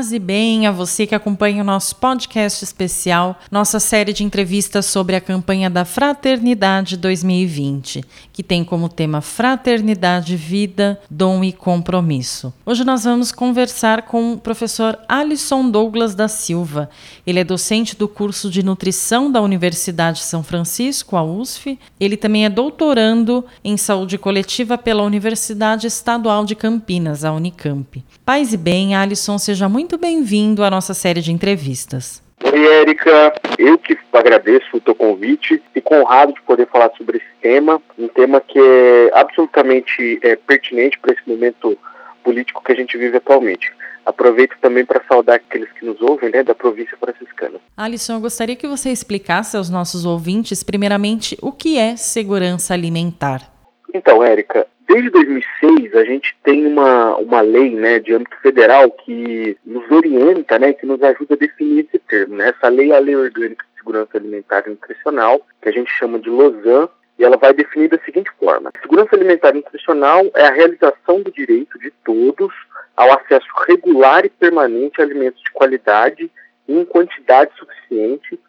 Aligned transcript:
Paz 0.00 0.12
e 0.14 0.18
bem 0.18 0.66
a 0.66 0.70
você 0.70 1.06
que 1.06 1.14
acompanha 1.14 1.60
o 1.60 1.66
nosso 1.66 1.94
podcast 1.96 2.64
especial, 2.64 3.38
nossa 3.50 3.78
série 3.78 4.14
de 4.14 4.24
entrevistas 4.24 4.86
sobre 4.86 5.14
a 5.14 5.20
campanha 5.20 5.68
da 5.68 5.84
Fraternidade 5.84 6.96
2020, 6.96 8.02
que 8.32 8.42
tem 8.42 8.64
como 8.64 8.88
tema 8.88 9.20
Fraternidade, 9.20 10.36
Vida, 10.36 10.98
Dom 11.10 11.44
e 11.44 11.52
Compromisso. 11.52 12.50
Hoje 12.64 12.82
nós 12.82 13.04
vamos 13.04 13.30
conversar 13.30 14.02
com 14.06 14.32
o 14.32 14.38
professor 14.38 14.98
Alisson 15.06 15.70
Douglas 15.70 16.14
da 16.14 16.28
Silva. 16.28 16.88
Ele 17.26 17.40
é 17.40 17.44
docente 17.44 17.94
do 17.94 18.08
curso 18.08 18.48
de 18.48 18.62
Nutrição 18.62 19.30
da 19.30 19.42
Universidade 19.42 20.20
de 20.20 20.24
São 20.24 20.42
Francisco, 20.42 21.14
a 21.14 21.22
USF. 21.22 21.78
Ele 22.00 22.16
também 22.16 22.46
é 22.46 22.48
doutorando 22.48 23.44
em 23.62 23.76
Saúde 23.76 24.16
Coletiva 24.16 24.78
pela 24.78 25.02
Universidade 25.02 25.86
Estadual 25.86 26.46
de 26.46 26.54
Campinas, 26.54 27.22
a 27.22 27.34
Unicamp. 27.34 28.02
Paz 28.24 28.54
e 28.54 28.56
bem, 28.56 28.94
Alisson, 28.94 29.36
seja 29.36 29.68
muito 29.68 29.89
bem-vindo 29.98 30.62
à 30.64 30.70
nossa 30.70 30.94
série 30.94 31.20
de 31.20 31.32
entrevistas. 31.32 32.22
Oi, 32.42 32.66
Érica. 32.80 33.34
Eu 33.58 33.76
que 33.78 33.96
agradeço 34.12 34.76
o 34.76 34.80
teu 34.80 34.94
convite. 34.94 35.62
Fico 35.74 35.94
honrado 35.94 36.32
de 36.32 36.40
poder 36.42 36.66
falar 36.68 36.90
sobre 36.96 37.18
esse 37.18 37.26
tema, 37.42 37.80
um 37.98 38.08
tema 38.08 38.40
que 38.40 38.58
é 38.58 39.10
absolutamente 39.14 40.18
é, 40.22 40.36
pertinente 40.36 40.98
para 40.98 41.12
esse 41.12 41.28
momento 41.28 41.76
político 42.24 42.62
que 42.64 42.72
a 42.72 42.74
gente 42.74 42.96
vive 42.96 43.16
atualmente. 43.16 43.72
Aproveito 44.04 44.56
também 44.60 44.84
para 44.84 45.02
saudar 45.06 45.36
aqueles 45.36 45.70
que 45.72 45.84
nos 45.84 46.00
ouvem, 46.00 46.30
né, 46.30 46.42
da 46.42 46.54
província 46.54 46.96
franciscana. 46.98 47.58
Alisson, 47.76 48.14
eu 48.14 48.20
gostaria 48.20 48.56
que 48.56 48.66
você 48.66 48.90
explicasse 48.90 49.56
aos 49.56 49.68
nossos 49.68 50.04
ouvintes, 50.04 50.62
primeiramente, 50.62 51.36
o 51.42 51.52
que 51.52 51.78
é 51.78 51.96
segurança 51.96 52.74
alimentar. 52.74 53.59
Então, 53.92 54.22
Érica, 54.22 54.66
Desde 54.90 55.08
2006, 55.10 55.94
a 55.94 56.04
gente 56.04 56.36
tem 56.42 56.66
uma, 56.66 57.14
uma 57.18 57.40
lei 57.40 57.76
né, 57.76 58.00
de 58.00 58.12
âmbito 58.12 58.36
federal 58.42 58.90
que 58.90 59.56
nos 59.64 59.88
orienta, 59.88 60.58
né, 60.58 60.72
que 60.72 60.84
nos 60.84 61.00
ajuda 61.00 61.34
a 61.34 61.38
definir 61.38 61.86
esse 61.86 62.00
termo. 62.00 62.34
Né? 62.34 62.48
Essa 62.48 62.68
lei 62.68 62.90
é 62.90 62.96
a 62.96 62.98
Lei 62.98 63.14
Orgânica 63.14 63.64
de 63.64 63.78
Segurança 63.78 64.18
Alimentar 64.18 64.64
e 64.66 64.70
Nutricional, 64.70 65.46
que 65.62 65.68
a 65.68 65.72
gente 65.72 65.88
chama 65.92 66.18
de 66.18 66.28
LOSAN, 66.28 66.88
e 67.16 67.24
ela 67.24 67.36
vai 67.36 67.54
definir 67.54 67.88
da 67.88 68.00
seguinte 68.00 68.32
forma: 68.36 68.72
segurança 68.82 69.14
alimentar 69.14 69.50
e 69.50 69.58
nutricional 69.58 70.28
é 70.34 70.48
a 70.48 70.52
realização 70.52 71.22
do 71.22 71.30
direito 71.30 71.78
de 71.78 71.92
todos 72.04 72.52
ao 72.96 73.12
acesso 73.12 73.46
regular 73.68 74.26
e 74.26 74.28
permanente 74.28 75.00
a 75.00 75.04
alimentos 75.04 75.40
de 75.40 75.52
qualidade 75.52 76.28
e 76.66 76.76
em 76.76 76.84
quantidade 76.84 77.52
suficiente, 77.56 78.40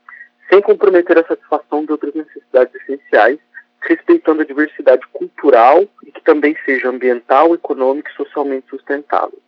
sem 0.49 0.59
comprometer 0.59 1.19
a 1.19 1.27
satisfação 1.27 1.85
de 1.85 1.91
outras 1.91 2.15
necessidades 2.15 2.73
essenciais 2.73 3.37
respeitando 3.81 4.41
a 4.41 4.45
diversidade 4.45 5.05
cultural 5.11 5.83
e 6.05 6.11
que 6.11 6.21
também 6.21 6.55
seja 6.65 6.89
ambiental, 6.89 7.53
econômica 7.53 8.11
e 8.11 8.15
socialmente 8.15 8.67
sustentável. 8.69 9.39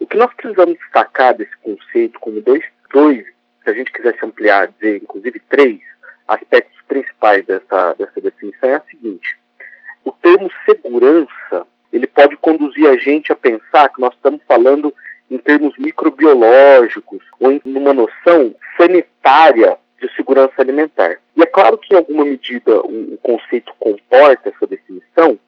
O 0.00 0.06
que 0.06 0.16
nós 0.16 0.32
precisamos 0.34 0.78
destacar 0.78 1.34
desse 1.34 1.56
conceito 1.58 2.18
como 2.18 2.40
dois, 2.40 2.64
dois 2.92 3.24
se 3.62 3.70
a 3.70 3.72
gente 3.72 3.92
quisesse 3.92 4.24
ampliar, 4.24 4.68
dizer 4.68 5.02
inclusive 5.02 5.40
três 5.48 5.80
aspectos 6.28 6.80
principais 6.86 7.44
dessa, 7.46 7.94
dessa 7.94 8.20
definição 8.20 8.68
é 8.68 8.74
a 8.74 8.82
seguinte. 8.90 9.38
O 10.04 10.12
termo 10.12 10.50
segurança, 10.66 11.66
ele 11.92 12.06
pode 12.06 12.36
conduzir 12.36 12.88
a 12.88 12.96
gente 12.96 13.32
a 13.32 13.36
pensar 13.36 13.88
que 13.88 14.00
nós 14.00 14.12
estamos 14.14 14.40
falando 14.46 14.94
em 15.30 15.38
termos 15.38 15.76
microbiológicos 15.78 17.22
ou 17.40 17.52
em 17.52 17.60
uma 17.64 17.94
noção 17.94 18.54
sanitária 18.76 19.78
de 20.00 20.12
segurança 20.14 20.54
alimentar. 20.58 21.18
E 21.36 21.42
é 21.42 21.46
claro 21.46 21.78
que, 21.78 21.94
em 21.94 21.96
alguma 21.96 22.24
medida, 22.24 22.80
o, 22.80 23.18
conceito 23.22 23.72
comporta 23.78 24.50
essa 24.50 24.66
definição, 24.66 25.38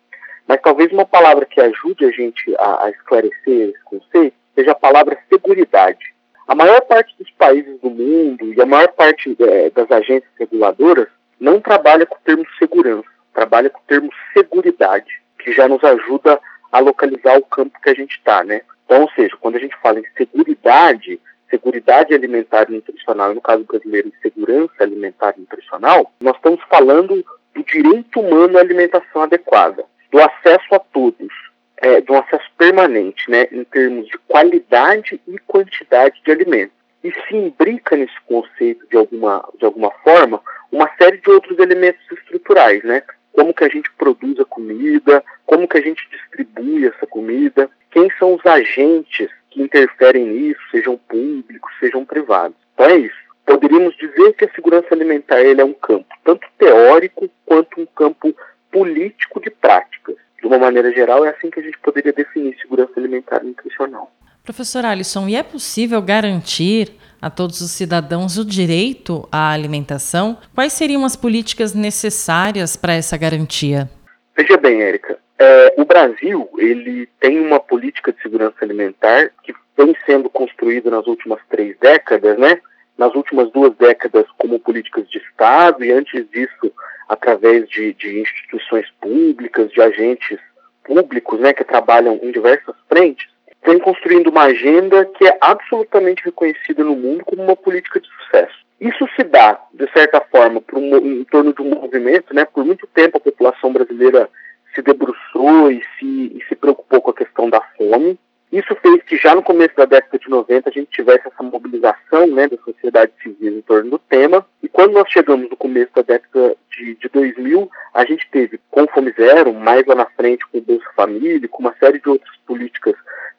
mas 0.47 0.61
talvez 0.61 0.93
uma 0.93 1.05
palavra 1.05 1.45
que 1.45 1.61
ajude 1.61 2.05
a 2.05 2.11
gente 2.11 2.55
a, 2.59 2.85
a 2.85 2.91
esclarecer 2.91 3.71
esse 3.71 3.85
conceito 3.85 4.37
seja 4.55 4.73
a 4.73 4.77
palavra 4.77 5.19
seguridade. 5.29 6.15
A 6.47 6.55
maior 6.55 6.81
parte 6.83 7.15
dos 7.19 7.31
países 7.33 7.81
do 7.81 7.91
mundo 7.91 8.55
e 8.55 8.61
a 8.61 8.67
maior 8.67 8.89
parte 8.93 9.37
é, 9.39 9.71
das 9.71 9.91
agências 9.91 10.31
reguladoras 10.39 11.09
não 11.41 11.61
trabalha 11.61 12.07
com 12.07 12.15
o 12.15 12.21
termo 12.25 12.47
segurança, 12.59 13.09
trabalha 13.35 13.69
com 13.69 13.79
o 13.79 13.87
termo 13.87 14.11
seguridade, 14.33 15.21
que 15.39 15.53
já 15.53 15.69
nos 15.69 15.83
ajuda 15.83 16.41
a 16.73 16.79
localizar 16.79 17.37
o 17.39 17.45
campo 17.45 17.79
que 17.83 17.91
a 17.91 17.95
gente 17.95 18.17
está, 18.17 18.45
né? 18.45 18.63
Então, 18.85 19.03
ou 19.03 19.11
seja, 19.11 19.37
quando 19.41 19.57
a 19.57 19.61
gente 19.61 19.77
fala 19.83 19.99
em 19.99 20.05
seguridade, 20.17 21.21
seguridade 21.51 22.15
alimentar 22.15 22.67
e 22.69 22.75
nutricional, 22.75 23.33
e 23.33 23.35
no 23.35 23.41
caso 23.41 23.65
brasileiro, 23.65 24.13
segurança 24.21 24.75
alimentar 24.81 25.35
e 25.37 25.41
nutricional, 25.41 26.13
nós 26.21 26.37
estamos 26.37 26.61
falando 26.69 27.25
do 27.55 27.65
direito 27.65 28.21
humano 28.21 28.59
à 28.59 28.61
alimentação 28.61 29.23
adequada, 29.23 29.85
do 30.11 30.21
acesso 30.21 30.75
a 30.75 30.79
todos, 30.79 31.33
é, 31.79 32.01
de 32.01 32.11
um 32.11 32.19
acesso 32.19 32.51
permanente, 32.57 33.31
né, 33.31 33.49
em 33.53 33.65
termos 33.65 34.07
de 34.07 34.19
qualidade 34.27 35.21
e 35.27 35.39
quantidade 35.39 36.21
de 36.25 36.31
alimentos. 36.31 36.77
E 37.05 37.13
se 37.13 37.37
imbrica 37.37 37.97
nesse 37.97 38.21
conceito, 38.27 38.87
de 38.89 38.97
alguma, 38.97 39.47
de 39.59 39.65
alguma 39.65 39.91
forma, 40.03 40.41
uma 40.73 40.91
série 40.99 41.19
de 41.19 41.31
outros 41.31 41.59
elementos 41.59 42.01
estruturais, 42.11 42.83
né? 42.83 43.03
Como 43.33 43.55
que 43.55 43.65
a 43.65 43.69
gente 43.69 43.91
produz 43.93 44.41
a 44.41 44.45
comida, 44.45 45.23
como 45.45 45.69
que 45.69 45.79
a 45.79 45.81
gente 45.81 46.03
distribui 46.11 46.87
essa 46.87 47.07
comida, 47.07 47.71
quem 47.97 48.11
são 48.19 48.35
os 48.35 48.45
agentes 48.45 49.31
que 49.51 49.63
interferem 49.63 50.27
nisso, 50.27 50.61
sejam 50.71 50.99
públicos, 50.99 51.73
sejam 51.81 52.05
privados. 52.05 52.55
Então 52.75 52.85
é 52.85 52.99
isso. 52.99 53.17
Poderíamos 53.47 53.97
dizer 53.97 54.35
que 54.35 54.45
a 54.45 54.53
segurança 54.53 54.89
alimentar 54.93 55.41
ele 55.41 55.63
é 55.63 55.65
um 55.65 55.73
campo 55.73 56.05
tanto 56.23 56.47
teórico 56.59 57.27
quanto 57.47 57.81
um 57.81 57.87
campo 57.87 58.37
político 58.71 59.41
de 59.41 59.49
práticas. 59.49 60.15
De 60.39 60.47
uma 60.47 60.59
maneira 60.59 60.93
geral, 60.93 61.25
é 61.25 61.31
assim 61.31 61.49
que 61.49 61.59
a 61.59 61.63
gente 61.63 61.79
poderia 61.79 62.13
definir 62.13 62.55
segurança 62.61 62.93
alimentar 62.99 63.41
e 63.43 63.47
nutricional. 63.47 64.13
Professor 64.45 64.85
Alisson, 64.85 65.27
e 65.27 65.35
é 65.35 65.43
possível 65.43 66.03
garantir 66.03 66.93
a 67.23 67.31
todos 67.31 67.63
os 67.63 67.71
cidadãos 67.71 68.37
o 68.37 68.45
direito 68.45 69.27
à 69.33 69.53
alimentação? 69.53 70.37
Quais 70.55 70.75
seriam 70.75 71.03
as 71.03 71.17
políticas 71.17 71.73
necessárias 71.73 72.77
para 72.77 72.93
essa 72.93 73.17
garantia? 73.17 73.89
Veja 74.37 74.59
bem, 74.59 74.83
Érica, 74.83 75.19
é, 75.39 75.75
o 75.77 75.85
Brasil 75.85 76.49
ele 76.59 77.09
tem 77.21 77.41
uma 77.41 77.61
política 77.61 78.13
de 78.13 78.21
segurança 78.23 78.57
alimentar 78.63 79.31
que 79.43 79.55
vem 79.77 79.95
sendo 80.07 80.31
construída 80.31 80.91
nas 80.91 81.07
últimas 81.07 81.41
três 81.49 81.77
décadas, 81.79 82.39
né? 82.39 82.61
Nas 82.97 83.15
últimas 83.15 83.51
duas 83.51 83.75
décadas 83.77 84.25
como 84.39 84.59
políticas 84.59 85.09
de 85.11 85.19
Estado 85.19 85.85
e 85.85 85.93
antes 85.93 86.29
disso 86.31 86.73
através 87.09 87.69
de, 87.69 87.93
de 87.93 88.21
instituições 88.21 88.87
públicas, 89.01 89.71
de 89.71 89.81
agentes 89.81 90.39
públicos, 90.83 91.39
né, 91.39 91.53
que 91.53 91.65
trabalham 91.65 92.19
em 92.23 92.33
diversas 92.33 92.75
frentes, 92.89 93.27
vem 93.65 93.79
construindo 93.79 94.29
uma 94.29 94.45
agenda 94.45 95.05
que 95.05 95.27
é 95.27 95.37
absolutamente 95.41 96.25
reconhecida 96.25 96.83
no 96.83 96.97
mundo 96.97 97.25
como 97.25 97.43
uma 97.43 97.57
política 97.57 98.01
de 98.01 98.09
sucesso. 98.09 98.55
Isso 98.81 99.09
se 99.17 99.25
dá, 99.25 99.61
de 99.73 99.91
certa 99.93 100.21
forma, 100.21 100.63
um, 100.73 100.97
em 100.97 101.25
torno 101.25 101.53
de 101.53 101.63
um 101.63 101.71
movimento, 101.71 102.35
né? 102.35 102.45
Por 102.45 102.65
muito 102.65 102.87
tempo 102.89 103.17
a 103.17 103.21
população 103.21 103.73
brasileira 103.73 104.29
se 104.77 104.83
debruçou 104.83 105.73
e 105.73 105.83
se, 105.99 106.07
e 106.37 106.45
se 106.49 106.55
preocupou 106.55 107.01
com 107.01 107.11
a 107.11 107.15
questão 107.15 107.49
da 107.49 107.61
fome. 107.77 108.19
Isso 108.53 108.77
fez 108.77 109.03
que 109.03 109.17
já 109.17 109.35
no 109.35 109.43
começo 109.43 109.75
da 109.75 109.87
década 109.87 110.19
de 110.19 110.31
90 110.31 110.69
a 110.69 110.73
gente 110.73 110.91
tivesse 110.91 111.27
essa 111.27 111.43
mobilização 111.43 112.27
né, 112.29 112.47
da 112.47 112.57
sociedade 112.59 113.13
civil 113.21 113.59
em 113.59 113.63
torno 113.63 113.91
do 113.91 113.99
tema. 113.99 114.47
E 114.63 114.69
quando 114.69 114.93
nós 114.93 115.11
chegamos 115.11 115.51
no 115.51 115.57
começo 115.57 115.91
da 115.95 116.03
década 116.03 116.57
de, 116.71 116.95
de 116.95 117.09
2000, 117.09 117.69
a 117.93 118.05
gente 118.05 118.29
teve 118.31 118.61
com 118.71 118.87
Fome 118.87 119.13
Zero, 119.13 119.53
mais 119.53 119.85
lá 119.87 119.97
na 119.97 120.07
frente 120.07 120.47
com 120.47 120.59
o 120.59 120.63
Bolsa 120.63 120.87
Família, 120.95 121.49
com 121.49 121.61
uma 121.61 121.75
série 121.81 121.99
de 121.99 122.09
outras 122.09 122.37
políticas 122.47 122.95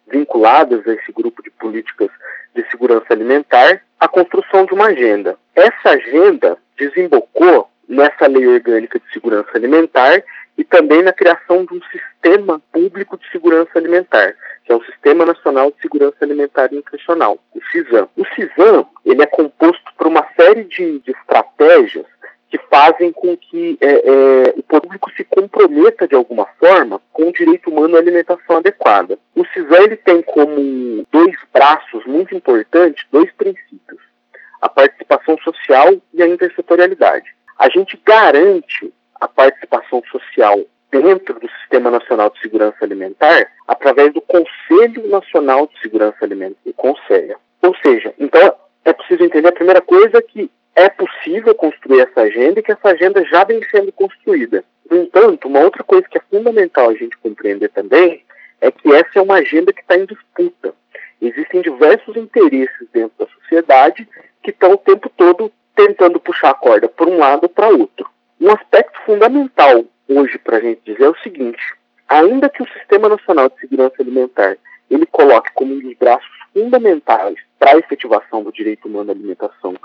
vinculadas 0.07 0.86
a 0.88 0.94
esse 0.94 1.12
grupo 1.12 1.42
de 1.42 1.51
políticas 1.51 2.10
de 2.54 2.69
segurança 2.69 3.06
alimentar, 3.12 3.81
a 4.00 4.07
construção 4.07 4.66
de 4.66 4.74
uma 4.74 4.88
agenda. 4.88 5.38
Essa 5.56 5.92
agenda 5.92 6.57
desembocou 6.78 7.69
nessa 7.88 8.28
lei 8.28 8.45
orgânica 8.45 9.00
de 9.00 9.12
segurança 9.13 9.50
alimentar 9.56 10.22
e 10.57 10.63
também 10.63 11.04
na 11.04 11.13
criação 11.13 11.65
de 11.65 11.74
um 11.74 11.81
sistema 11.92 12.62
público 12.71 13.18
de 13.18 13.30
segurança 13.30 13.71
alimentar, 13.75 14.33
que 14.65 14.71
é 14.71 14.75
o 14.75 14.83
Sistema 14.83 15.25
Nacional 15.25 15.71
de 15.71 15.81
Segurança 15.81 16.18
Alimentar 16.21 16.69
e 16.71 16.75
Nutricional, 16.75 17.38
o 17.54 17.62
CISAM. 17.71 18.07
O 18.18 18.25
CISAM 18.36 18.86
ele 19.06 19.21
é 19.21 19.27
composto 19.27 19.94
por 19.95 20.07
uma 20.07 20.25
série 20.36 20.63
de, 20.63 21.00
de 21.00 21.12
estratégias 21.12 22.06
que 22.50 22.57
fazem 22.69 23.12
com 23.12 23.36
que 23.36 23.77
é, 23.81 23.88
é, 23.88 24.54
o 24.57 24.63
público 24.63 25.12
se 25.12 25.24
comprometa 25.25 26.07
de 26.07 26.15
alguma 26.15 26.45
forma 26.60 27.01
com 27.12 27.27
o 27.27 27.33
direito 27.33 27.69
humano 27.69 27.98
à 27.98 28.00
alimentação 28.00 28.57
adequada. 28.57 29.19
O 29.36 29.45
CISAM 29.48 29.83
ele 29.83 29.98
tem 29.98 30.21
como 30.21 31.06
dois 31.12 31.36
braços 31.53 32.06
muito 32.06 32.33
importantes 32.36 33.06
dois 33.12 33.31
princípios: 33.33 34.01
a 34.62 34.69
participação 34.69 35.38
social 35.39 35.94
e 36.13 36.24
a 36.24 36.27
intersetorialidade. 36.27 37.36
A 37.60 37.69
gente 37.69 38.00
garante 38.06 38.94
a 39.19 39.28
participação 39.28 40.02
social 40.12 40.60
dentro 40.92 41.40
do 41.40 41.50
Sistema 41.60 41.92
Nacional 41.92 42.30
de 42.30 42.40
Segurança 42.40 42.78
Alimentar 42.81 43.48
através 43.68 44.14
do 44.14 44.22
Conselho 44.22 45.08
Nacional 45.10 45.68
de 45.68 45.80
Segurança 45.81 46.18
Alimentar, 46.22 46.58
o 46.66 46.74
CONSEA. 46.74 47.38
Ou 47.62 47.75
seja, 47.84 48.14
então 48.18 48.54
é 48.86 48.94
preciso 48.94 49.24
entender 49.24 49.50
a 49.50 49.54
primeira 49.54 49.81
coisa 49.81 50.22
que 50.22 50.50
é 50.75 50.90
possível 50.90 51.54
construir 51.56 52.02
essa 52.02 52.22
agenda 52.22 52.60
e 52.60 52.64
que 52.64 52.72
essa 52.72 52.90
agenda 52.90 53.25
já 53.25 53.44
vem 53.44 53.62
sendo 53.69 53.92
construída. 53.92 54.64
No 54.90 54.98
entanto, 54.98 55.48
uma 55.48 55.60
outra 55.60 55.84
coisa 55.84 56.08
que 56.08 56.18
é 56.18 56.22
fundamental 56.30 56.90
a 56.90 56.94
gente 56.94 57.18
compreender 57.18 57.70
também 57.70 58.24
é 58.62 58.72
que 58.72 58.94
essa 58.94 59.10
é 59.16 59.22
uma 59.22 59.36
agenda 59.36 59.74
que 59.74 59.81
está 59.81 59.98
em 59.98 60.06
disputa. 60.06 60.74
Existem 61.22 61.62
diversos 61.62 62.16
interesses 62.16 62.88
dentro 62.94 63.13
da 63.18 63.25
sociedade 63.25 64.08
que 64.44 64.52
estão 64.52 64.74
o 64.74 64.78
tempo 64.78 65.10
todo 65.10 65.52
tentando 65.75 66.20
puxar 66.20 66.52
a 66.52 66.56
corda 66.56 66.88
por 66.88 67.08
um 67.08 67.18
lado 67.18 67.44
ou 67.44 67.50
para 67.50 67.70
outro. 67.70 68.08
Um 68.48 68.54
aspecto 68.54 68.98
fundamental 69.06 69.84
hoje 70.08 70.38
para 70.38 70.56
a 70.56 70.62
gente 70.62 70.80
dizer 70.86 71.04
é 71.04 71.10
o 71.10 71.18
seguinte: 71.18 71.62
ainda 72.08 72.48
que 72.48 72.64
o 72.64 72.68
Sistema 72.70 73.10
Nacional 73.10 73.50
de 73.50 73.60
Segurança 73.60 73.96
Alimentar 74.00 74.56
ele 74.90 75.06
coloque 75.06 75.52
como 75.54 75.74
um 75.74 75.80
dos 75.82 75.94
braços 75.98 76.32
fundamentais 76.54 77.36
para 77.60 77.72
a 77.72 77.78
efetivação 77.78 78.44
do 78.44 78.52
direito 78.54 78.88
humano 78.88 79.12
à 79.12 79.14
alimentação 79.14 79.76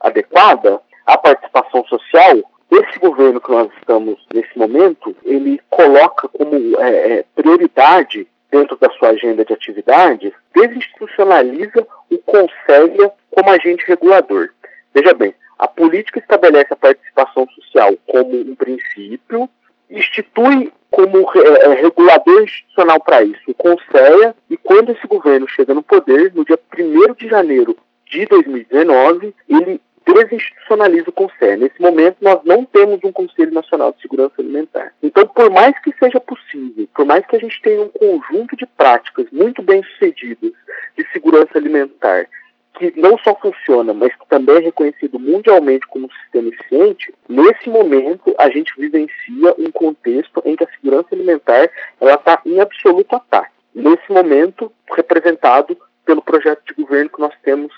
adequada, 0.00 0.80
a 1.04 1.18
participação 1.18 1.84
social, 1.86 2.48
esse 2.70 2.96
governo 3.00 3.40
que 3.40 3.50
nós 3.50 3.68
estamos 3.80 4.24
nesse 4.32 4.56
momento, 4.56 5.16
ele 5.24 5.60
coloca 5.68 6.28
como 6.28 6.80
é, 6.80 7.18
é 7.18 7.24
prioridade 7.34 8.28
dentro 8.52 8.76
da 8.76 8.88
sua 8.90 9.08
agenda 9.08 9.44
de 9.44 9.52
atividades, 9.52 10.32
desinstitucionaliza 10.54 11.84
o 12.08 12.18
Conselho 12.18 13.10
como 13.32 13.50
agente 13.50 13.84
regulador. 13.88 14.50
Veja 14.94 15.12
bem, 15.12 15.34
a 15.58 15.68
política 15.68 16.18
estabelece 16.18 16.72
a 16.72 16.76
participação 16.76 17.46
social 17.48 17.94
como 18.06 18.40
um 18.40 18.54
princípio, 18.54 19.48
institui 19.90 20.72
como 20.90 21.26
é, 21.34 21.74
regulador 21.82 22.42
institucional 22.42 23.00
para 23.00 23.22
isso 23.22 23.42
o 23.48 23.54
Conselho, 23.54 24.34
e 24.50 24.56
quando 24.56 24.92
esse 24.92 25.06
governo 25.06 25.48
chega 25.48 25.72
no 25.74 25.82
poder, 25.82 26.32
no 26.34 26.44
dia 26.44 26.58
1 26.76 27.14
de 27.14 27.28
janeiro 27.28 27.76
de 28.06 28.26
2019, 28.26 29.34
ele 29.48 29.80
desinstitucionaliza 30.04 31.08
o 31.08 31.12
Conselho. 31.12 31.62
Nesse 31.62 31.80
momento, 31.80 32.16
nós 32.20 32.40
não 32.44 32.64
temos 32.64 33.00
um 33.04 33.12
Conselho 33.12 33.52
Nacional 33.52 33.92
de 33.92 34.02
Segurança 34.02 34.34
Alimentar. 34.38 34.92
Então, 35.02 35.26
por 35.26 35.50
mais 35.50 35.78
que 35.80 35.94
seja 35.98 36.20
possível, 36.20 36.88
por 36.94 37.06
mais 37.06 37.24
que 37.26 37.36
a 37.36 37.38
gente 37.38 37.60
tenha 37.62 37.82
um 37.82 37.88
conjunto 37.88 38.56
de 38.56 38.66
práticas 38.66 39.26
muito 39.32 39.62
bem 39.62 39.82
sucedidas 39.84 40.52
de 40.96 41.06
segurança 41.12 41.56
alimentar, 41.56 42.26
que 42.74 42.92
não 42.96 43.18
só 43.18 43.34
funciona, 43.34 43.92
mas 43.92 44.14
que 44.14 44.26
também 44.28 44.56
é 44.56 44.60
reconhecido 44.60 45.18
mundialmente 45.18 45.86
como 45.86 46.06
um 46.06 46.22
sistema 46.22 46.48
eficiente, 46.48 47.14
nesse 47.28 47.68
momento 47.68 48.34
a 48.38 48.48
gente 48.48 48.72
vivencia 48.78 49.54
um 49.58 49.70
contexto 49.70 50.42
em 50.44 50.56
que 50.56 50.64
a 50.64 50.68
segurança 50.68 51.08
alimentar 51.12 51.70
está 52.00 52.40
em 52.46 52.60
absoluto 52.60 53.16
ataque. 53.16 53.52
Nesse 53.74 54.10
momento, 54.10 54.72
representado 54.94 55.76
pelo 56.04 56.22
projeto 56.22 56.62
de 56.66 56.82
governo 56.82 57.10
que 57.10 57.20
nós 57.20 57.34
temos. 57.42 57.72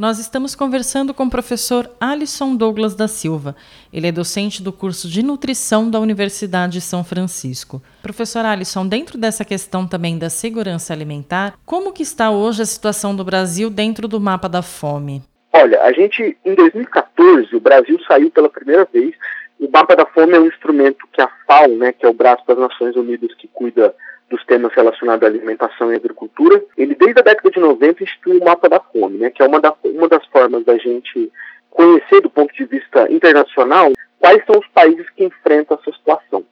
Nós 0.00 0.18
estamos 0.18 0.54
conversando 0.54 1.12
com 1.12 1.24
o 1.24 1.30
professor 1.30 1.86
Alisson 2.00 2.56
Douglas 2.56 2.94
da 2.94 3.06
Silva. 3.06 3.54
Ele 3.92 4.06
é 4.06 4.10
docente 4.10 4.62
do 4.62 4.72
curso 4.72 5.06
de 5.06 5.22
nutrição 5.22 5.90
da 5.90 6.00
Universidade 6.00 6.72
de 6.72 6.80
São 6.80 7.04
Francisco. 7.04 7.82
Professor 8.00 8.42
Alisson, 8.46 8.88
dentro 8.88 9.18
dessa 9.18 9.44
questão 9.44 9.86
também 9.86 10.16
da 10.18 10.30
segurança 10.30 10.94
alimentar, 10.94 11.52
como 11.66 11.92
que 11.92 12.02
está 12.02 12.30
hoje 12.30 12.62
a 12.62 12.64
situação 12.64 13.14
do 13.14 13.22
Brasil 13.22 13.68
dentro 13.68 14.08
do 14.08 14.18
mapa 14.18 14.48
da 14.48 14.62
fome? 14.62 15.22
Olha, 15.52 15.82
a 15.82 15.92
gente, 15.92 16.34
em 16.46 16.54
2014, 16.54 17.54
o 17.54 17.60
Brasil 17.60 18.00
saiu 18.08 18.30
pela 18.30 18.48
primeira 18.48 18.88
vez. 18.90 19.14
O 19.58 19.70
mapa 19.70 19.94
da 19.94 20.06
fome 20.06 20.32
é 20.32 20.40
um 20.40 20.46
instrumento 20.46 21.06
que 21.12 21.20
a 21.20 21.28
FAO, 21.46 21.76
né, 21.76 21.92
que 21.92 22.06
é 22.06 22.08
o 22.08 22.14
braço 22.14 22.42
das 22.48 22.56
Nações 22.56 22.96
Unidas 22.96 23.34
que 23.34 23.46
cuida 23.48 23.94
dos 24.30 24.44
temas 24.46 24.72
relacionados 24.72 25.24
à 25.24 25.26
alimentação 25.26 25.92
e 25.92 25.96
agricultura, 25.96 26.62
ele 26.78 26.94
desde 26.94 27.18
a 27.20 27.24
década 27.24 27.50
de 27.50 27.58
90 27.58 28.04
instituiu 28.04 28.40
o 28.40 28.44
mapa 28.44 28.68
da 28.68 28.78
fome, 28.80 29.18
né, 29.18 29.30
que 29.30 29.42
é 29.42 29.46
uma, 29.46 29.60
da, 29.60 29.74
uma 29.84 30.08
das 30.08 30.24
formas 30.26 30.64
da 30.64 30.78
gente 30.78 31.30
conhecer 31.68 32.20
do 32.20 32.30
ponto 32.30 32.54
de 32.54 32.64
vista 32.64 33.10
internacional 33.12 33.92
quais 34.18 34.44
são 34.46 34.58
os 34.58 34.66
países 34.68 35.08
que 35.10 35.24
enfrentam 35.24 35.78
essa 35.80 35.96
situação. 35.96 36.44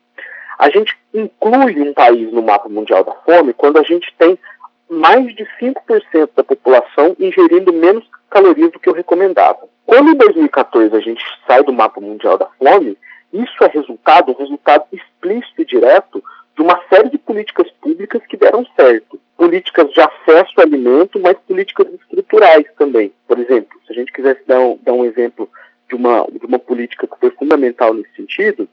A 0.59 0.69
gente 0.71 0.97
inclui 1.15 1.81
um 1.81 1.95
país 1.95 2.33
no 2.33 2.43
mapa 2.43 2.69
mundial 2.69 3.05
da 3.05 3.13
fome 3.13 3.53
quando 3.53 3.79
a 3.79 3.83
gente 3.83 4.13
tem 4.19 4.37
mais 4.91 5.35
de 5.37 5.47
5% 5.61 6.31
da 6.35 6.43
população 6.43 7.15
ingerindo 7.19 7.73
menos 7.73 8.05
calorias 8.29 8.73
do 8.73 8.81
que 8.81 8.91
o 8.91 8.95
recomendado. 8.95 9.69
Quando 9.87 10.11
em 10.11 10.17
2014 10.17 10.97
a 10.97 11.01
gente 11.01 11.23
sai 11.47 11.63
do 11.63 11.73
mapa 11.73 12.01
mundial 12.01 12.37
da 12.37 12.47
fome, 12.59 12.99
isso 13.33 13.63
é 13.63 13.69
resultado, 13.69 14.33
um 14.33 14.35
resultado 14.35 14.85
explícito 14.93 15.63
e 15.63 15.65
direto 15.65 16.23
de 16.59 16.63
uma 16.63 16.83
série 16.89 17.09
de 17.09 17.19
políticas 17.19 17.71
públicas 17.81 18.21
que 18.27 18.37
deram 18.37 18.67
certo. 18.75 19.21
Políticas 19.37 19.93
de 19.93 20.01
acesso 20.01 20.53
ao 20.57 20.65
alimento, 20.65 21.21
mas 21.21 21.39
políticas 21.47 21.87
estruturais 21.95 22.67
também. 22.77 23.13
Por 23.29 23.39
exemplo, 23.39 23.79
se 23.87 23.93
a 23.93 23.95
gente 23.95 24.13
quisesse 24.13 24.41
dar 24.45 24.59
um, 24.59 24.77
dar 24.83 24.93
um 24.93 25.05
exemplo 25.05 25.49
de 25.89 25.95
uma, 25.95 26.27
de 26.33 26.45
uma 26.45 26.59
política 26.59 27.07
que 27.07 27.21
foi 27.21 27.31
fundamental 27.31 27.95
nesse 27.95 28.13
sentido, 28.17 28.69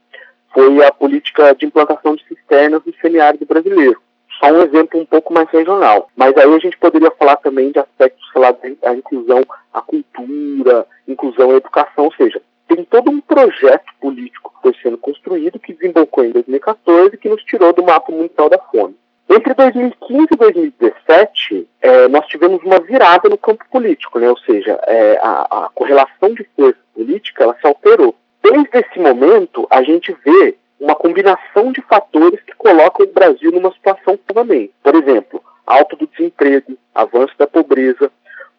foi 0.52 0.84
a 0.84 0.90
política 0.90 1.54
de 1.54 1.64
implantação 1.64 2.16
de 2.16 2.26
cisternas 2.26 2.82
no 2.84 2.92
semiárido 3.00 3.46
brasileiro. 3.46 4.02
Só 4.40 4.50
um 4.50 4.62
exemplo 4.62 5.00
um 5.00 5.06
pouco 5.06 5.32
mais 5.32 5.48
regional. 5.50 6.10
Mas 6.16 6.36
aí 6.36 6.52
a 6.52 6.58
gente 6.58 6.76
poderia 6.78 7.12
falar 7.12 7.36
também 7.36 7.70
de 7.70 7.78
aspectos 7.78 8.28
relacionados 8.34 8.82
à 8.82 8.94
inclusão 8.94 9.42
à 9.72 9.80
cultura, 9.80 10.84
inclusão 11.06 11.52
à 11.52 11.54
educação, 11.54 12.06
ou 12.06 12.12
seja, 12.14 12.42
tem 12.66 12.84
todo 12.84 13.10
um 13.10 13.20
projeto 13.20 13.92
político 14.00 14.52
que 14.54 14.62
foi 14.62 14.74
sendo 14.82 14.98
construído, 14.98 15.58
que 15.58 15.72
desembocou 15.72 16.24
em 16.24 16.32
2014, 16.32 17.16
que 17.16 17.28
nos 17.28 17.42
tirou 17.44 17.72
do 17.72 17.84
mapa 17.84 18.10
mundial 18.12 18.48
da 18.48 18.58
fome. 18.58 18.96
Entre 19.28 19.54
2015 19.54 20.28
e 20.32 20.36
2017, 20.36 21.68
é, 21.82 22.08
nós 22.08 22.26
tivemos 22.26 22.62
uma 22.62 22.78
virada 22.78 23.28
no 23.28 23.36
campo 23.36 23.64
político, 23.70 24.18
né? 24.20 24.28
ou 24.28 24.38
seja, 24.38 24.78
é, 24.86 25.18
a, 25.20 25.64
a, 25.64 25.68
correlação 25.74 26.32
de 26.32 26.46
força 26.56 26.78
política 26.94 27.42
ela 27.42 27.56
se 27.60 27.66
alterou. 27.66 28.14
Desde 28.42 28.78
esse 28.78 28.98
momento, 29.00 29.66
a 29.68 29.82
gente 29.82 30.16
vê 30.24 30.56
uma 30.78 30.94
combinação 30.94 31.72
de 31.72 31.80
fatores 31.82 32.40
que 32.42 32.54
colocam 32.54 33.04
o 33.04 33.12
Brasil 33.12 33.50
numa 33.50 33.72
situação 33.72 34.18
novamente. 34.28 34.72
Por 34.82 34.94
exemplo, 34.94 35.42
alta 35.66 35.96
do 35.96 36.06
desemprego, 36.06 36.78
avanço 36.94 37.34
da 37.36 37.48
pobreza, 37.48 38.10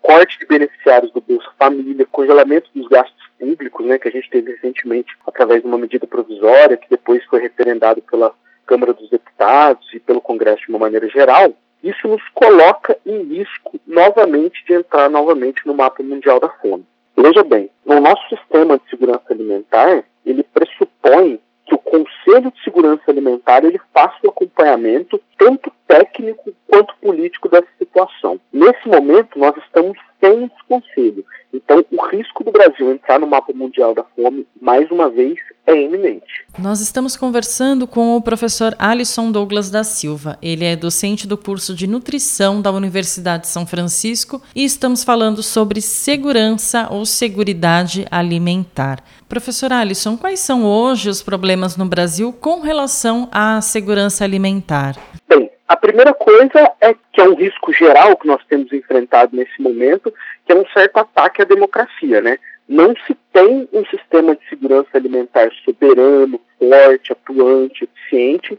corte 0.02 0.38
de 0.40 0.46
beneficiários 0.46 1.12
do 1.14 1.22
Bolsa 1.22 1.50
Família, 1.58 2.06
congelamento 2.12 2.70
dos 2.76 2.88
gastos 2.90 3.27
públicos, 3.48 3.86
né, 3.86 3.98
que 3.98 4.10
a 4.10 4.12
gente 4.12 4.30
teve 4.30 4.52
recentemente 4.52 5.16
através 5.26 5.62
de 5.62 5.68
uma 5.68 5.78
medida 5.78 6.06
provisória, 6.06 6.76
que 6.76 6.90
depois 6.90 7.24
foi 7.26 7.40
referendado 7.40 8.02
pela 8.02 8.34
Câmara 8.66 8.94
dos 8.94 9.10
Deputados 9.10 9.88
e 9.94 10.00
pelo 10.00 10.20
Congresso 10.20 10.64
de 10.64 10.70
uma 10.70 10.80
maneira 10.80 11.08
geral, 11.08 11.54
isso 11.82 12.08
nos 12.08 12.22
coloca 12.34 12.98
em 13.06 13.24
risco 13.24 13.80
novamente 13.88 14.66
de 14.66 14.74
entrar 14.74 15.10
novamente 15.10 15.66
no 15.66 15.74
mapa 15.74 16.04
mundial 16.04 16.40
da 16.40 16.50
fome. 16.50 16.86
Veja 17.16 17.44
bem, 17.44 17.70
no 17.86 18.02
nosso 18.02 18.28
sistema 18.28 18.78
de 18.78 18.90
segurança 18.90 19.24
alimentar, 19.30 20.04
ele 20.26 20.44
pressupõe 20.44 21.40
que 21.66 21.76
o 21.76 21.78
Conselho 21.78 22.52
de 22.52 22.64
Segurança 22.64 23.04
Alimentar 23.08 23.64
ele 23.64 23.80
faça 23.94 24.18
o 24.24 24.30
acompanhamento 24.30 25.22
tanto 25.38 25.72
técnico 25.86 26.54
quanto 26.68 26.96
político 26.98 27.50
dessa 27.50 27.68
situação. 27.78 28.40
Nesse 28.54 28.88
momento, 28.88 29.38
nós 29.38 29.56
estamos 29.58 29.98
sem 30.20 30.46
esse 30.46 30.64
conselho. 30.68 31.26
Então, 31.68 31.84
o 31.92 32.06
risco 32.08 32.46
do 32.46 32.52
Brasil 32.52 32.90
entrar 32.94 33.20
no 33.20 33.28
mapa 33.28 33.52
mundial 33.52 33.94
da 33.94 34.02
fome, 34.02 34.48
mais 34.62 34.90
uma 34.90 35.10
vez, 35.10 35.38
é 35.66 35.76
iminente. 35.76 36.46
Nós 36.58 36.80
estamos 36.80 37.18
conversando 37.18 37.86
com 37.86 38.16
o 38.16 38.22
professor 38.22 38.74
Alisson 38.80 39.34
Douglas 39.34 39.70
da 39.70 39.84
Silva. 39.84 40.38
Ele 40.42 40.64
é 40.64 40.78
docente 40.78 41.28
do 41.28 41.38
curso 41.38 41.76
de 41.76 41.86
nutrição 41.86 42.62
da 42.62 42.72
Universidade 42.72 43.44
de 43.44 43.50
São 43.50 43.68
Francisco 43.68 44.42
e 44.56 44.64
estamos 44.64 45.04
falando 45.04 45.44
sobre 45.44 45.82
segurança 45.82 46.88
ou 46.90 47.06
seguridade 47.06 48.08
alimentar. 48.10 49.04
Professor 49.28 49.74
Alisson, 49.74 50.16
quais 50.16 50.40
são 50.40 50.64
hoje 50.64 51.10
os 51.10 51.22
problemas 51.22 51.76
no 51.76 51.86
Brasil 51.86 52.32
com 52.32 52.62
relação 52.62 53.28
à 53.30 53.60
segurança 53.60 54.24
alimentar? 54.24 54.96
Bem, 55.28 55.52
a 55.68 55.76
primeira 55.76 56.14
coisa 56.14 56.72
é 56.80 56.94
que 57.12 57.20
é 57.20 57.28
um 57.28 57.36
risco 57.36 57.74
geral 57.74 58.16
que 58.16 58.28
nós 58.28 58.42
temos 58.48 58.72
enfrentado 58.72 59.36
nesse 59.36 59.62
momento, 59.62 60.14
que 60.46 60.52
é 60.54 60.56
um 60.56 60.66
certo 60.68 60.98
ataque 60.98 61.42
à 61.42 61.46
democracia, 61.46 62.22
né? 62.22 62.40
Não 62.68 62.94
se 63.06 63.16
tem 63.34 63.68
um 63.74 63.86
sistema 63.86 64.36
de 64.36 64.48
segurança 64.50 64.90
alimentar 64.94 65.50
soberano, 65.66 66.40
forte, 66.58 67.12
atuante, 67.12 67.84
eficiente, 67.84 68.58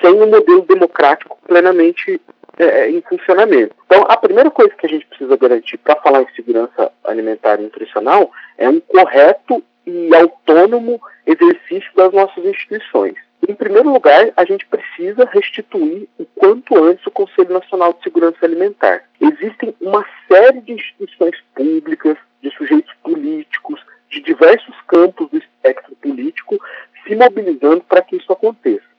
sem 0.00 0.12
um 0.12 0.30
modelo 0.30 0.62
democrático 0.62 1.38
plenamente 1.46 2.20
é, 2.58 2.88
em 2.88 3.00
funcionamento. 3.02 3.74
Então, 3.86 4.04
a 4.08 4.16
primeira 4.16 4.50
coisa 4.50 4.74
que 4.74 4.86
a 4.86 4.88
gente 4.88 5.06
precisa 5.06 5.36
garantir 5.36 5.76
para 5.78 5.96
falar 5.96 6.22
em 6.22 6.34
segurança 6.34 6.90
alimentar 7.04 7.58
e 7.58 7.64
nutricional 7.64 8.30
é 8.56 8.68
um 8.68 8.80
correto 8.80 9.62
e 9.86 10.14
autônomo 10.14 11.00
exercício 11.26 11.90
das 11.96 12.12
nossas 12.12 12.44
instituições. 12.44 13.14
Em 13.48 13.54
primeiro 13.54 13.92
lugar, 13.92 14.32
a 14.36 14.44
gente 14.44 14.66
precisa 14.66 15.28
restituir 15.32 16.08
o 16.18 16.24
quanto 16.24 16.82
antes 16.82 17.06
o 17.06 17.10
Conselho 17.10 17.52
Nacional 17.52 17.92
de 17.92 18.02
Segurança 18.02 18.38
Alimentar. 18.42 19.04
Existem 19.20 19.74
uma 19.80 20.04
série 20.28 20.60
de 20.60 20.72
instituições 20.72 21.36
públicas, 21.54 22.16
de 22.42 22.50
sujeitos 22.56 22.92
políticos, 23.02 23.80
de 24.08 24.20
diversos 24.20 24.74
campos 24.86 25.28
do 25.30 25.38
espectro 25.38 25.94
político 25.96 26.58
se 27.06 27.14
mobilizando 27.14 27.82
para 27.82 28.02
que 28.02 28.16
isso 28.16 28.32
aconteça. 28.32 28.94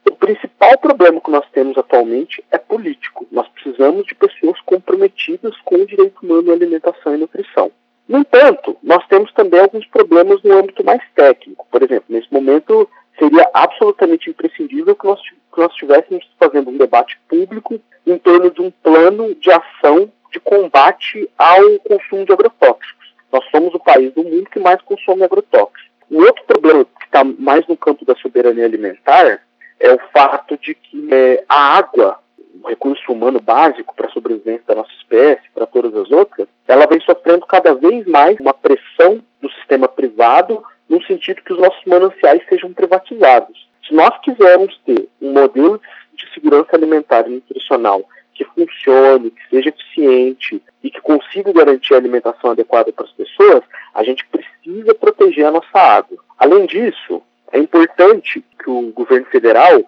problema 0.86 1.20
que 1.20 1.32
nós 1.32 1.46
temos 1.52 1.78
atualmente 1.78 2.44
é 2.52 2.58
político. 2.58 3.26
Nós 3.32 3.48
precisamos 3.50 4.06
de 4.06 4.14
pessoas 4.14 4.60
comprometidas 4.62 5.56
com 5.66 5.76
o 5.76 5.86
direito 5.86 6.24
humano 6.24 6.52
à 6.52 6.54
alimentação 6.54 7.16
e 7.16 7.18
nutrição. 7.18 7.72
No 8.08 8.20
entanto, 8.20 8.78
nós 8.84 9.06
temos 9.08 9.34
também 9.34 9.60
alguns 9.60 9.86
problemas 9.88 10.44
no 10.44 10.60
âmbito 10.60 10.84
mais 10.84 11.02
técnico. 11.16 11.66
Por 11.72 11.82
exemplo, 11.82 12.06
nesse 12.08 12.32
momento 12.32 12.88
seria 13.18 13.50
absolutamente 13.54 14.30
imprescindível 14.30 14.96
que 14.96 15.06
nós, 15.06 15.22
que 15.22 15.60
nós 15.60 15.72
estivéssemos 15.72 16.28
fazendo 16.40 16.70
um 16.70 16.78
debate 16.78 17.20
público 17.28 17.80
em 18.06 18.18
torno 18.18 18.52
de 18.52 18.62
um 18.62 18.72
plano 18.72 19.34
de 19.36 19.52
ação 19.52 20.12
de 20.32 20.40
combate 20.40 21.30
ao 21.38 21.80
consumo 21.80 22.26
de 22.26 22.34
agrotóxicos. 22.34 23.14
Nós 23.32 23.44
somos 23.50 23.74
o 23.74 23.80
país 23.80 24.14
do 24.14 24.24
mundo 24.24 24.50
que 24.50 24.60
mais 24.60 24.82
consome 24.82 25.24
agrotóxicos. 25.24 25.86
O 26.10 26.22
outro 26.22 26.44
problema 26.46 26.86
que 26.86 27.06
está 27.06 27.24
mais 27.24 27.66
no 27.68 27.76
campo 27.76 28.06
da 28.06 28.16
soberania 28.16 28.66
alimentar 28.66 29.42
é 29.80 29.94
o 29.94 30.00
fato 30.14 30.58
de 30.58 30.76
que 30.76 31.08
é, 31.12 31.44
a 31.50 31.78
água, 31.78 32.20
o 32.64 32.68
recurso 32.68 33.12
humano 33.12 33.40
básico 33.40 33.96
para 33.96 34.08
a 34.08 34.12
sobrevivência 34.12 34.64
da 34.68 34.76
nossa 34.76 34.92
espécie, 34.92 35.50
para 35.54 35.66
todas 35.66 35.96
as 35.96 36.12
outras, 36.12 36.48
ela 36.68 36.86
vem 36.86 37.00
sofrendo 37.02 37.46
cada 37.46 37.74
vez 37.74 38.06
mais 38.06 38.40
uma 38.40 38.54
pressão 38.54 39.22
do 39.42 39.50
sistema 39.52 39.88
privado 39.88 40.64
no 40.90 41.02
sentido 41.04 41.42
que 41.42 41.54
os 41.54 41.60
nossos 41.60 41.84
mananciais 41.86 42.42
sejam 42.48 42.74
privatizados. 42.74 43.68
Se 43.88 43.94
nós 43.94 44.18
quisermos 44.22 44.78
ter 44.86 45.08
um 45.22 45.32
modelo 45.32 45.80
de 46.14 46.34
segurança 46.34 46.76
alimentar 46.76 47.28
e 47.28 47.36
nutricional 47.36 48.04
que 48.34 48.44
funcione, 48.44 49.32
que 49.32 49.50
seja 49.50 49.70
eficiente 49.70 50.62
e 50.84 50.92
que 50.92 51.02
consiga 51.02 51.54
garantir 51.54 51.94
a 51.94 51.98
alimentação 51.98 52.52
adequada 52.52 52.92
para 52.92 53.06
as 53.06 53.12
pessoas, 53.12 53.64
a 53.94 54.04
gente 54.04 54.26
precisa 54.28 54.94
proteger 54.94 55.46
a 55.46 55.52
nossa 55.52 55.78
água. 55.78 56.18
Além 56.38 56.66
disso, 56.66 57.22
é 57.52 57.60
importante 57.60 58.44
que 58.62 58.70
o 58.70 58.92
governo 58.92 59.26
federal, 59.28 59.84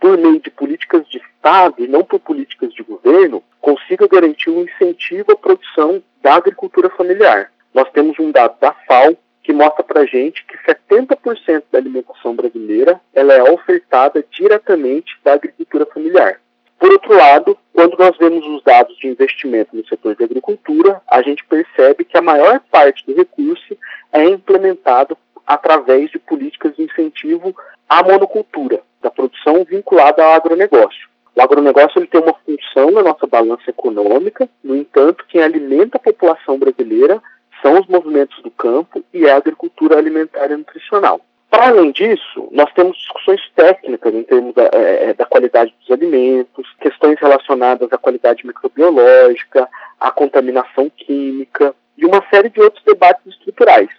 por 0.00 0.18
meio 0.18 0.40
de 0.40 0.50
políticas 0.50 1.08
de 1.08 1.18
Estado 1.18 1.76
e 1.78 1.86
não 1.86 2.02
por 2.02 2.18
políticas 2.18 2.74
de 2.74 2.82
governo, 2.82 3.42
consiga 3.60 4.08
garantir 4.08 4.50
um 4.50 4.62
incentivo 4.62 5.32
à 5.32 5.36
produção 5.36 6.02
da 6.20 6.34
agricultura 6.34 6.90
familiar. 6.90 7.52
Nós 7.72 7.88
temos 7.90 8.18
um 8.18 8.32
dado 8.32 8.58
da 8.60 8.72
FAO 8.72 9.16
que 9.42 9.52
mostra 9.52 9.82
para 9.82 10.06
gente 10.06 10.44
que 10.46 10.56
70% 10.58 11.64
da 11.70 11.78
alimentação 11.78 12.34
brasileira 12.34 13.00
ela 13.12 13.34
é 13.34 13.42
ofertada 13.42 14.24
diretamente 14.30 15.18
da 15.24 15.34
agricultura 15.34 15.86
familiar. 15.86 16.40
Por 16.78 16.90
outro 16.90 17.14
lado, 17.14 17.56
quando 17.72 17.96
nós 17.96 18.16
vemos 18.18 18.44
os 18.46 18.62
dados 18.64 18.96
de 18.98 19.06
investimento 19.06 19.76
no 19.76 19.86
setor 19.86 20.16
de 20.16 20.24
agricultura, 20.24 21.00
a 21.08 21.22
gente 21.22 21.44
percebe 21.44 22.04
que 22.04 22.18
a 22.18 22.22
maior 22.22 22.60
parte 22.70 23.06
do 23.06 23.14
recurso 23.14 23.76
é 24.12 24.24
implementado 24.24 25.16
através 25.46 26.10
de 26.10 26.18
políticas 26.18 26.74
de 26.74 26.82
incentivo 26.82 27.54
à 27.88 28.02
monocultura, 28.02 28.80
da 29.00 29.10
produção 29.10 29.64
vinculada 29.64 30.24
ao 30.24 30.32
agronegócio. 30.32 31.08
O 31.34 31.40
agronegócio 31.40 31.98
ele 31.98 32.06
tem 32.06 32.20
uma 32.20 32.34
função 32.44 32.90
na 32.90 33.02
nossa 33.02 33.26
balança 33.26 33.70
econômica, 33.70 34.48
no 34.62 34.76
entanto, 34.76 35.24
quem 35.28 35.42
alimenta 35.42 35.96
a 35.96 36.00
população 36.00 36.58
brasileira 36.58 37.22
são 37.62 37.80
os 37.80 37.86
movimentos 37.86 38.42
do 38.42 38.50
campo 38.50 39.02
e 39.14 39.28
a 39.28 39.36
agricultura 39.36 39.96
alimentar 39.96 40.50
e 40.50 40.56
nutricional. 40.56 41.20
Para 41.48 41.68
além 41.68 41.92
disso, 41.92 42.48
nós 42.50 42.72
temos 42.72 42.96
discussões 42.96 43.40
técnicas 43.54 44.14
em 44.14 44.22
termos 44.24 44.54
da, 44.54 44.70
é, 44.72 45.14
da, 45.14 45.26
qualidade 45.26 45.74
dos 45.80 45.90
alimentos, 45.90 46.66
questões 46.80 47.20
relacionadas 47.20 47.92
à 47.92 47.98
qualidade 47.98 48.46
microbiológica, 48.46 49.68
à 50.00 50.10
contaminação 50.10 50.90
química 50.90 51.74
e 51.96 52.06
uma 52.06 52.24
série 52.30 52.48
de 52.48 52.60
outros 52.60 52.82
debates 52.84 53.26
estruturais. 53.26 53.90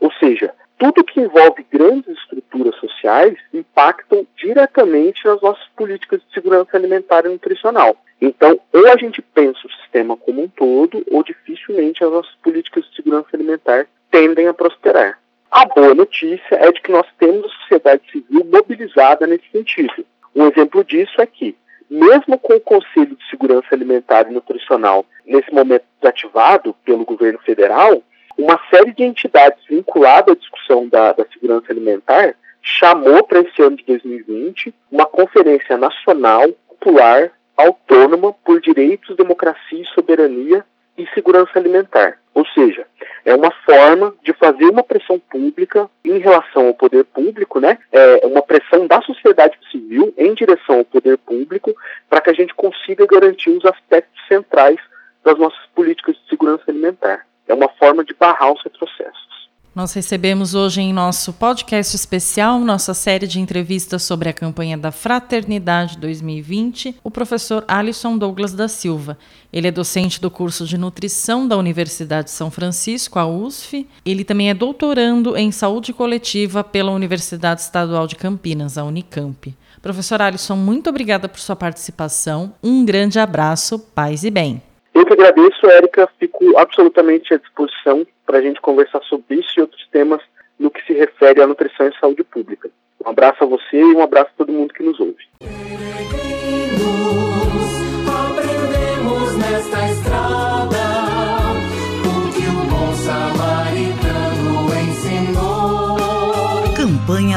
Ou 0.00 0.10
seja, 0.14 0.54
tudo 0.82 1.04
que 1.04 1.20
envolve 1.20 1.64
grandes 1.70 2.18
estruturas 2.18 2.74
sociais 2.74 3.38
impactam 3.54 4.26
diretamente 4.36 5.24
nas 5.24 5.40
nossas 5.40 5.64
políticas 5.76 6.20
de 6.22 6.34
segurança 6.34 6.76
alimentar 6.76 7.24
e 7.24 7.28
nutricional. 7.28 7.96
Então, 8.20 8.58
ou 8.72 8.88
a 8.88 8.96
gente 8.96 9.22
pensa 9.22 9.60
o 9.64 9.72
sistema 9.80 10.16
como 10.16 10.42
um 10.42 10.48
todo, 10.48 11.04
ou 11.08 11.22
dificilmente 11.22 12.02
as 12.02 12.10
nossas 12.10 12.34
políticas 12.42 12.84
de 12.84 12.96
segurança 12.96 13.28
alimentar 13.32 13.86
tendem 14.10 14.48
a 14.48 14.54
prosperar. 14.54 15.20
A 15.52 15.66
boa 15.66 15.94
notícia 15.94 16.56
é 16.56 16.72
de 16.72 16.80
que 16.80 16.90
nós 16.90 17.06
temos 17.16 17.46
a 17.46 17.60
sociedade 17.60 18.02
civil 18.10 18.44
mobilizada 18.52 19.24
nesse 19.24 19.48
sentido. 19.52 20.04
Um 20.34 20.48
exemplo 20.48 20.82
disso 20.82 21.20
é 21.20 21.26
que, 21.26 21.54
mesmo 21.88 22.36
com 22.40 22.54
o 22.54 22.60
Conselho 22.60 23.14
de 23.14 23.30
Segurança 23.30 23.68
Alimentar 23.70 24.28
e 24.28 24.34
Nutricional 24.34 25.06
nesse 25.24 25.54
momento 25.54 25.84
desativado 26.00 26.74
pelo 26.84 27.04
governo 27.04 27.38
federal, 27.38 28.02
uma 28.36 28.58
série 28.70 28.92
de 28.92 29.02
entidades 29.02 29.64
vinculadas 29.68 30.34
à 30.34 30.38
discussão 30.38 30.88
da, 30.88 31.12
da 31.12 31.24
segurança 31.32 31.70
alimentar 31.70 32.34
chamou 32.62 33.24
para 33.24 33.40
esse 33.40 33.60
ano 33.60 33.76
de 33.76 33.84
2020 33.84 34.74
uma 34.90 35.06
conferência 35.06 35.76
nacional, 35.76 36.48
popular, 36.68 37.30
autônoma 37.56 38.32
por 38.32 38.60
direitos, 38.60 39.16
democracia 39.16 39.82
e 39.82 39.86
soberania 39.86 40.64
e 40.96 41.06
segurança 41.08 41.58
alimentar. 41.58 42.18
Ou 42.34 42.46
seja, 42.46 42.86
é 43.24 43.34
uma 43.34 43.50
forma 43.50 44.14
de 44.22 44.32
fazer 44.32 44.64
uma 44.64 44.82
pressão 44.82 45.18
pública 45.18 45.88
em 46.04 46.18
relação 46.18 46.68
ao 46.68 46.74
poder 46.74 47.04
público, 47.04 47.60
né? 47.60 47.78
É 47.90 48.26
uma 48.26 48.42
pressão 48.42 48.86
da 48.86 49.00
sociedade 49.02 49.58
civil 49.70 50.14
em 50.16 50.32
direção 50.34 50.78
ao 50.78 50.84
poder 50.84 51.18
público 51.18 51.74
para 52.08 52.20
que 52.20 52.30
a 52.30 52.32
gente 52.32 52.54
consiga 52.54 53.06
garantir 53.06 53.50
os 53.50 53.64
aspectos 53.66 54.20
centrais 54.26 54.80
das 55.22 55.38
nossas 55.38 55.64
políticas 55.74 56.16
de 56.16 56.28
segurança 56.28 56.64
alimentar. 56.68 57.26
É 57.52 57.54
uma 57.54 57.68
forma 57.68 58.02
de 58.02 58.14
barrar 58.14 58.50
os 58.50 58.62
retrocessos. 58.64 59.50
Nós 59.74 59.92
recebemos 59.92 60.54
hoje 60.54 60.80
em 60.80 60.90
nosso 60.90 61.34
podcast 61.34 61.94
especial, 61.94 62.58
nossa 62.58 62.94
série 62.94 63.26
de 63.26 63.40
entrevistas 63.40 64.02
sobre 64.04 64.30
a 64.30 64.32
campanha 64.32 64.78
da 64.78 64.90
Fraternidade 64.90 65.98
2020, 65.98 66.96
o 67.04 67.10
professor 67.10 67.62
Alisson 67.68 68.16
Douglas 68.16 68.54
da 68.54 68.68
Silva. 68.68 69.18
Ele 69.52 69.68
é 69.68 69.70
docente 69.70 70.18
do 70.18 70.30
curso 70.30 70.64
de 70.64 70.78
nutrição 70.78 71.46
da 71.46 71.58
Universidade 71.58 72.28
de 72.28 72.30
São 72.30 72.50
Francisco, 72.50 73.18
a 73.18 73.26
USF. 73.26 73.86
Ele 74.02 74.24
também 74.24 74.48
é 74.48 74.54
doutorando 74.54 75.36
em 75.36 75.52
saúde 75.52 75.92
coletiva 75.92 76.64
pela 76.64 76.90
Universidade 76.90 77.60
Estadual 77.60 78.06
de 78.06 78.16
Campinas, 78.16 78.78
a 78.78 78.84
Unicamp. 78.84 79.54
Professor 79.82 80.22
Alisson, 80.22 80.56
muito 80.56 80.88
obrigada 80.88 81.28
por 81.28 81.38
sua 81.38 81.54
participação. 81.54 82.54
Um 82.62 82.82
grande 82.82 83.18
abraço, 83.18 83.78
paz 83.78 84.24
e 84.24 84.30
bem. 84.30 84.62
Eu 84.94 85.06
que 85.06 85.12
agradeço, 85.12 85.66
Érica. 85.66 86.08
Fico 86.18 86.58
absolutamente 86.58 87.32
à 87.32 87.38
disposição 87.38 88.06
para 88.26 88.38
a 88.38 88.42
gente 88.42 88.60
conversar 88.60 89.02
sobre 89.02 89.36
isso 89.36 89.50
e 89.56 89.60
outros 89.60 89.86
temas 89.90 90.20
no 90.58 90.70
que 90.70 90.84
se 90.86 90.92
refere 90.92 91.42
à 91.42 91.46
nutrição 91.46 91.88
e 91.88 91.98
saúde 91.98 92.22
pública. 92.24 92.70
Um 93.04 93.10
abraço 93.10 93.42
a 93.42 93.46
você 93.46 93.78
e 93.78 93.94
um 93.94 94.02
abraço 94.02 94.30
a 94.34 94.38
todo 94.38 94.52
mundo 94.52 94.72
que 94.72 94.82
nos 94.82 95.00
ouve. 95.00 95.26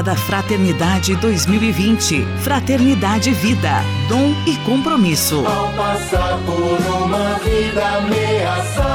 Da 0.05 0.15
Fraternidade 0.15 1.15
2020. 1.15 2.24
Fraternidade 2.43 3.31
Vida. 3.31 3.81
Dom 4.07 4.35
e 4.45 4.55
compromisso. 4.57 5.43
Ao 5.45 5.74
passar 5.74 6.38
por 6.45 7.03
uma 7.03 7.33
vida 7.39 7.83
ameaçada, 7.97 8.94